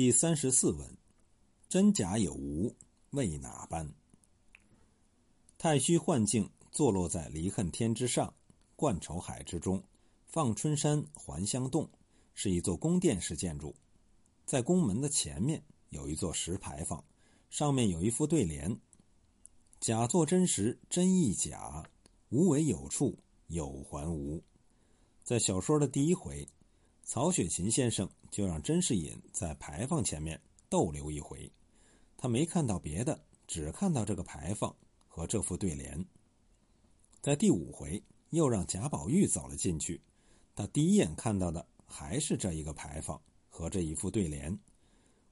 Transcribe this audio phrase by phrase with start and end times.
[0.00, 0.96] 第三十四问：
[1.68, 2.74] 真假有无，
[3.10, 3.86] 为哪般？
[5.58, 8.32] 太虚幻境坐落在离恨天之上，
[8.76, 9.84] 贯愁海之中，
[10.24, 11.86] 放春山还乡洞，
[12.32, 13.76] 是一座宫殿式建筑。
[14.46, 17.04] 在宫门的前面有一座石牌坊，
[17.50, 18.74] 上面有一副对联
[19.80, 21.84] ：“假作真实，真亦假；
[22.30, 24.42] 无为有处，有还无。”
[25.22, 26.48] 在小说的第一回，
[27.12, 31.50] 曹雪芹先生就让甄士隐在牌坊前面逗留一回，
[32.16, 34.72] 他没看到别的，只看到这个牌坊。
[35.08, 36.06] 和这副对联，
[37.20, 40.00] 在第五回又让贾宝玉走了进去，
[40.54, 44.56] 他第一眼看到的还是这一个牌坊和这一副对联。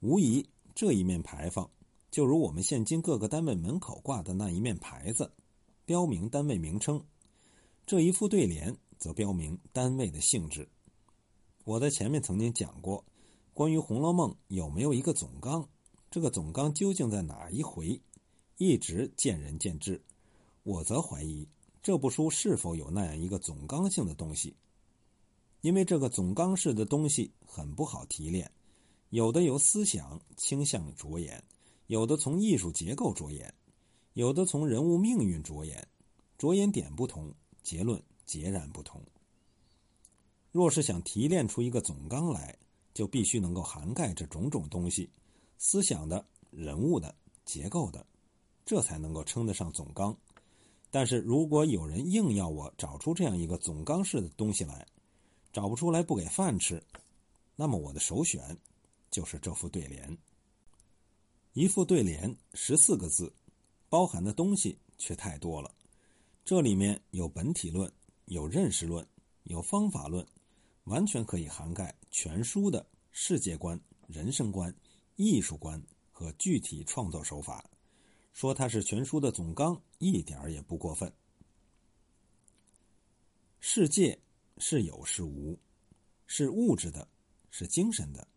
[0.00, 1.70] 无疑，这一面牌坊
[2.10, 5.30] 就如我们现今各个单位门口挂的那一面牌子，
[5.84, 6.98] 标明单位名称；
[7.84, 10.66] 这一副对联则标明单位的性质。
[11.66, 13.04] 我在前面曾经讲过，
[13.52, 15.68] 关于《红楼梦》有没有一个总纲，
[16.12, 18.00] 这个总纲究竟在哪一回？
[18.56, 20.00] 一直见仁见智，
[20.62, 21.48] 我则怀疑
[21.82, 24.54] 这部书是否有那样一个总纲性的东西。
[25.60, 28.48] 因为这个总纲式的东西很不好提炼，
[29.10, 31.42] 有的由思想倾向着眼，
[31.88, 33.52] 有的从艺术结构着眼，
[34.12, 35.88] 有的从人物命运着眼，
[36.38, 39.02] 着眼点不同，结论截然不同。
[40.56, 42.56] 若是想提炼出一个总纲来，
[42.94, 45.10] 就必须能够涵盖这种种东西：
[45.58, 48.06] 思想的、人物的、结构的。
[48.64, 50.16] 这才能够称得上总纲，
[50.90, 54.86] 但是如果有人硬要我找出这样一个总纲式的东西来，
[55.52, 56.82] 找不出来不给饭吃，
[57.54, 58.56] 那么我的首选
[59.10, 60.16] 就是这副对联。
[61.52, 63.30] 一副对联十四个字，
[63.90, 65.70] 包含的东西却太多了。
[66.46, 67.92] 这里面有本体论，
[68.24, 69.06] 有认识论，
[69.42, 70.26] 有方法论，
[70.86, 74.74] 完全可以涵盖全书的世界观、人生观、
[75.14, 77.64] 艺术观和具体创作手法。
[78.32, 81.10] 说它是全书的总纲，一点儿也不过分。
[83.60, 84.18] 世界
[84.58, 85.58] 是有是无，
[86.26, 87.08] 是物质的，
[87.50, 88.28] 是精神的，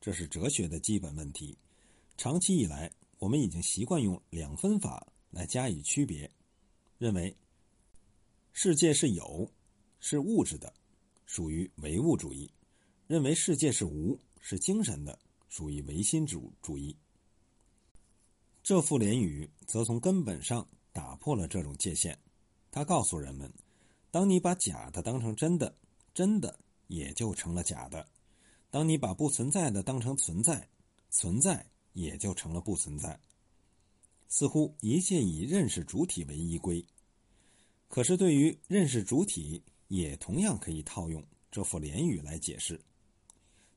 [0.00, 1.56] 这是哲学的基本问题。
[2.16, 6.28] 长期以来，我们已经习惯用两分法来加以区别，
[6.98, 7.34] 认为
[8.52, 9.48] 世界是有，
[10.00, 10.74] 是物质的，
[11.26, 12.48] 属于唯物主义；
[13.06, 15.18] 认为世界是无，是精神的，
[15.50, 16.96] 属于唯心主主义。
[18.62, 22.18] 这副联语则从根本上打破了这种界限。
[22.70, 23.52] 他告诉人们：
[24.10, 25.76] 当你把假的当成真的，
[26.14, 28.06] 真的也就成了假的；
[28.70, 30.68] 当你把不存在的当成存在，
[31.10, 33.20] 存在也就成了不存在。
[34.28, 36.84] 似乎一切以认识主体为依归。
[37.88, 42.80] 可是，对于认识主体，也同样可以套用这副联语来解释。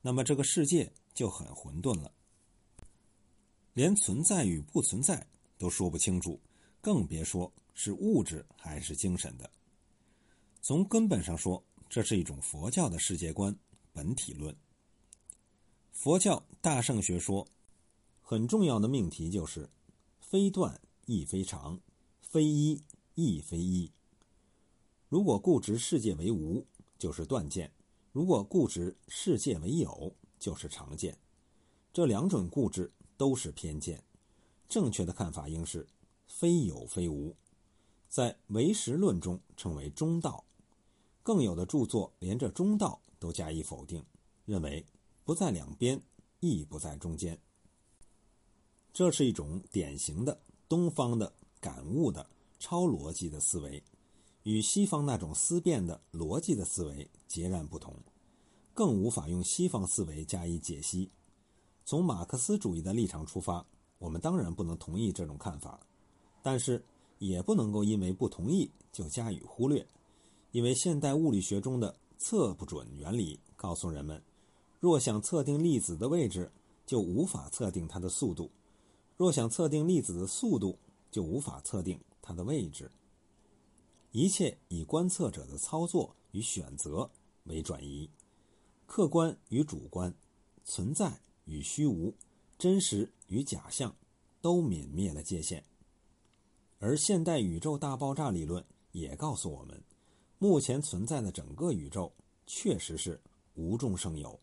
[0.00, 2.12] 那么，这个世界就很混沌了。
[3.74, 5.26] 连存在与不存在
[5.58, 6.40] 都说不清楚，
[6.80, 9.50] 更别说是物质还是精神的。
[10.62, 13.54] 从根本上说，这是一种佛教的世界观
[13.92, 14.54] 本体论。
[15.92, 17.46] 佛教大圣学说
[18.22, 19.68] 很重要的命题就是
[20.20, 21.80] “非断亦非常，
[22.20, 22.82] 非一
[23.14, 23.90] 亦非一”。
[25.08, 26.66] 如果固执世界为无，
[26.98, 27.68] 就是断见；
[28.12, 31.18] 如果固执世界为有，就是常见。
[31.92, 32.90] 这两种固执。
[33.18, 34.00] 都是偏见，
[34.68, 35.84] 正确的看法应是
[36.28, 37.34] 非有非无，
[38.08, 40.44] 在唯识论中称为中道。
[41.24, 44.00] 更有的著作连这中道都加以否定，
[44.44, 44.86] 认为
[45.24, 46.00] 不在两边，
[46.38, 47.36] 亦不在中间。
[48.92, 52.24] 这是一种典型的东方的感悟的
[52.60, 53.82] 超逻辑的思维，
[54.48, 57.94] 与西方那种思辨的逻辑的思维截然不同，
[58.72, 61.10] 更无法用西方思维加以解析。
[61.84, 63.66] 从马克思主义的立场出发，
[63.98, 65.78] 我们当然不能同意这种看法，
[66.42, 66.82] 但是
[67.18, 69.86] 也不能够因为不同意就加以忽略。
[70.52, 74.22] 因为现代物理学中的测不准原理告诉人们，
[74.80, 76.50] 若想测定粒子的位置，
[76.86, 78.48] 就无法测定它的速度；
[79.18, 80.78] 若想测定粒子的速度，
[81.10, 82.90] 就无法测定它的位置。
[84.10, 87.10] 一切以观测者的操作与选择
[87.44, 88.10] 为转移，
[88.86, 90.14] 客观与主观
[90.64, 91.20] 存在。
[91.50, 92.14] 与虚无、
[92.58, 93.96] 真实与假象，
[94.42, 95.64] 都泯灭了界限。
[96.78, 98.62] 而现代宇宙大爆炸理论
[98.92, 99.82] 也告诉我们，
[100.38, 102.12] 目前存在的整个宇宙
[102.46, 103.18] 确实是
[103.54, 104.38] 无中生有，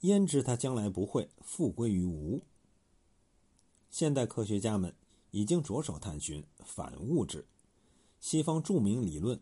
[0.00, 2.40] 焉知它将来不会复归于无？
[3.90, 4.96] 现代科学家们
[5.32, 7.46] 已经着手探寻反物质。
[8.22, 9.38] 西方著名理论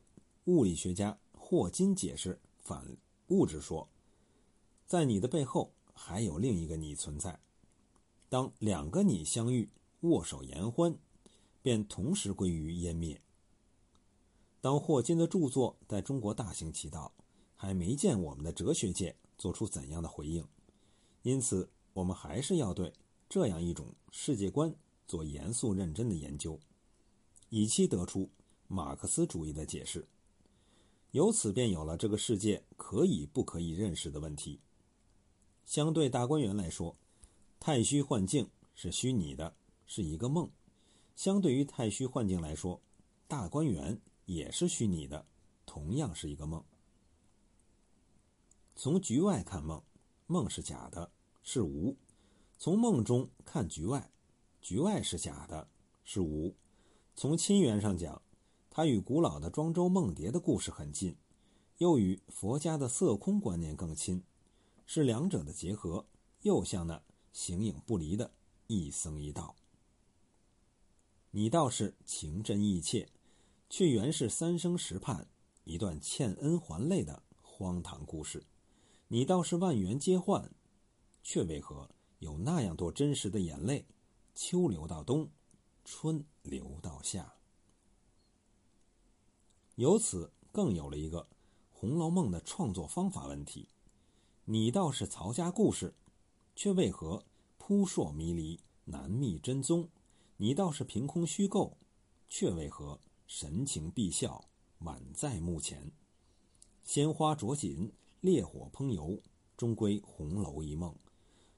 [0.47, 2.97] 物理学家霍金解释反
[3.29, 3.87] 物质说
[4.89, 5.73] ：“在你的背后。”
[6.03, 7.39] 还有另一个你存在。
[8.31, 9.69] 当两个你相遇，
[10.01, 10.99] 握手言欢，
[11.61, 13.21] 便同时归于湮灭。
[14.63, 17.13] 当霍金的著作在中国大行其道，
[17.55, 20.43] 还没见我们的哲学界做出怎样的回应。
[21.21, 22.95] 因此，我们还是要对
[23.29, 24.75] 这样一种世界观
[25.07, 26.59] 做严肃认真的研究，
[27.51, 28.31] 以期得出
[28.71, 30.07] 马克思主义的解释。
[31.11, 34.61] 由此便有了这个世界可以不可以认识的问题。
[35.67, 36.97] 相对大观园来说，
[37.59, 39.55] 太虚幻境是虚拟的，
[39.87, 40.49] 是一个梦；
[41.17, 42.81] 相对于太虚幻境来说，
[43.27, 44.01] 大观园。
[44.27, 45.27] 也是虚拟的，
[45.67, 46.63] 同样是一个梦。
[48.77, 49.83] 从局外看梦，
[50.29, 51.11] 梦是假的，
[51.43, 51.97] 是无；
[52.59, 54.09] 从梦中看局外，
[54.63, 55.67] 局外是假的，
[56.05, 56.55] 是无。
[57.17, 58.23] 从亲缘上讲，
[58.71, 61.15] 它与古老的庄周梦蝶的故事很近，
[61.77, 64.23] 又与佛家的色空观念更亲，
[64.87, 66.07] 是两者的结合，
[66.41, 67.03] 又像那
[67.33, 68.31] 形影不离的
[68.67, 69.55] 一僧一道。
[71.33, 73.07] 你倒是情真意切。
[73.73, 75.29] 却原是三生石畔
[75.63, 78.43] 一段欠恩还泪的荒唐故事。
[79.07, 80.51] 你倒是万缘皆幻，
[81.23, 81.89] 却为何
[82.19, 83.87] 有那样多真实的眼泪？
[84.35, 85.31] 秋流到冬，
[85.85, 87.33] 春流到夏。
[89.81, 91.21] 由此更有了一个
[91.71, 93.67] 《红楼梦》的创作方法问题：
[94.45, 95.95] 你倒是曹家故事，
[96.55, 97.25] 却为何
[97.57, 99.89] 扑朔迷离，难觅真踪？
[100.37, 101.79] 你倒是凭空虚构，
[102.29, 103.01] 却为何？
[103.27, 104.45] 神情必笑，
[104.79, 105.91] 满在目前。
[106.85, 107.91] 鲜花着锦，
[108.21, 109.19] 烈火烹油，
[109.57, 110.95] 终归红楼一梦。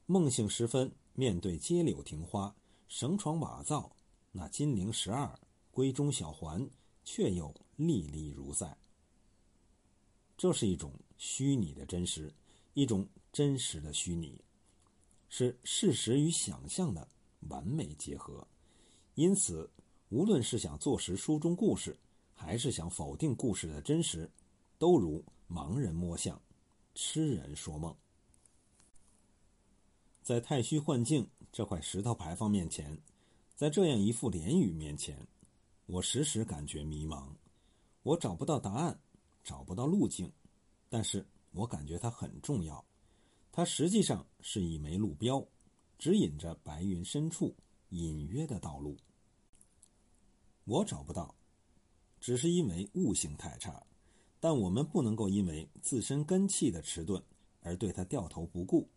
[0.05, 2.55] 梦醒时分，面对街柳庭花，
[2.87, 3.93] 绳床瓦灶，
[4.31, 5.37] 那金陵十二
[5.73, 6.69] 闺中小环，
[7.03, 8.77] 却又历历如在。
[10.37, 12.33] 这是一种虚拟的真实，
[12.73, 14.41] 一种真实的虚拟，
[15.29, 17.07] 是事实与想象的
[17.49, 18.47] 完美结合。
[19.15, 19.69] 因此。
[20.09, 21.97] 无论是想坐实书中故事，
[22.35, 24.29] 还是想否定故事的真实，
[24.77, 26.39] 都如盲人摸象，
[26.93, 27.95] 痴人说梦。
[30.21, 32.95] 在太虚幻境这块石头牌坊面前，
[33.55, 35.17] 在这样一副联语面前，
[35.85, 37.27] 我时时感觉迷茫。
[38.03, 38.99] 我找不到答案，
[39.43, 40.31] 找不到路径，
[40.89, 42.83] 但是我感觉它很重要。
[43.51, 45.45] 它实际上是一枚路标，
[45.97, 47.55] 指引着白云深处
[47.89, 48.97] 隐约的道路。
[50.63, 51.35] 我找不到，
[52.19, 53.81] 只是因为悟性太差。
[54.39, 57.23] 但我们不能够因为自身根气的迟钝
[57.61, 58.89] 而对他掉头不顾，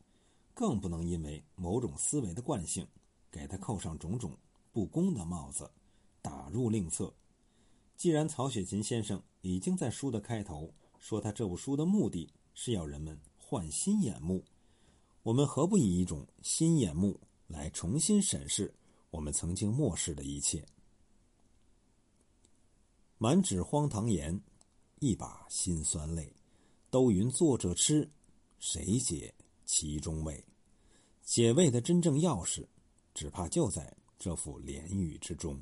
[0.54, 2.84] 更不能因为某种思维的惯性
[3.30, 4.36] 给他扣上种种
[4.72, 5.70] 不公的帽子，
[6.50, 7.12] 入另册。
[7.96, 14.44] 既然曹雪芹先生已经在书的开头说他这部书的目的是要人们换新眼目，
[15.22, 18.74] 我们何不以一种新眼目来重新审视
[19.10, 20.66] 我们曾经漠视的一切？
[23.18, 24.38] 满纸荒唐言，
[24.98, 26.32] 一把辛酸泪。
[26.90, 28.08] 都云作者痴，
[28.58, 29.34] 谁解
[29.64, 30.42] 其中味？
[31.22, 32.66] 解味的真正钥匙，
[33.12, 35.60] 只怕就在这副联语之中。